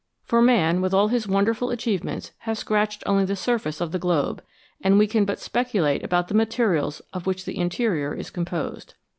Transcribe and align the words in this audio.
For 0.23 0.41
man, 0.41 0.81
with 0.81 0.95
all 0.95 1.09
his 1.09 1.27
wonderful 1.27 1.69
achievements, 1.69 2.31
has 2.39 2.57
scratched 2.57 3.03
only 3.05 3.23
the 3.23 3.35
surface 3.35 3.79
of 3.79 3.91
the 3.91 3.99
globe, 3.99 4.41
and 4.83 4.97
we 4.97 5.05
can 5.05 5.25
but 5.25 5.37
speculate 5.39 6.03
about 6.03 6.27
the 6.27 6.33
materials 6.33 7.03
of 7.13 7.27
which 7.27 7.45
the 7.45 7.59
interior 7.59 8.11
is 8.15 8.31
composed. 8.31 8.95